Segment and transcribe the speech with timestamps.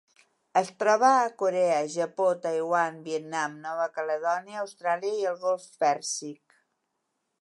[0.59, 6.61] Es troba a Corea, Japó, Taiwan, Vietnam, Nova Caledònia, Austràlia i el Golf Pèrsic.